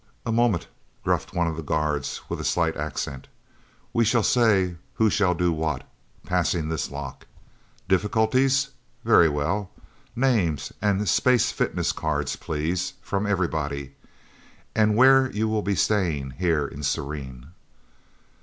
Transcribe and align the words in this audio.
"A 0.25 0.31
moment," 0.31 0.67
gruffed 1.03 1.35
one 1.35 1.45
of 1.45 1.55
the 1.55 1.61
guards 1.61 2.21
with 2.27 2.41
a 2.41 2.43
slight 2.43 2.75
accent. 2.75 3.27
"We 3.93 4.03
shall 4.03 4.23
say 4.23 4.77
who 4.95 5.11
shall 5.11 5.35
do 5.35 5.51
what 5.51 5.87
passing 6.25 6.69
this 6.69 6.89
lock. 6.89 7.27
Difficulties? 7.87 8.69
Very 9.05 9.29
well. 9.29 9.69
Names, 10.15 10.73
and 10.81 11.07
space 11.07 11.51
fitness 11.51 11.91
cards, 11.91 12.35
please, 12.35 12.93
from 13.03 13.27
everybody. 13.27 13.93
And 14.73 14.95
where 14.95 15.29
you 15.33 15.47
will 15.47 15.61
be 15.61 15.75
staying, 15.75 16.31
here 16.31 16.65
in 16.65 16.81
Serene..." 16.81 17.49